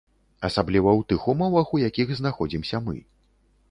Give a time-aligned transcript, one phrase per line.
[0.47, 3.01] Асабліва ў тых умовах, у якіх знаходзімся мы.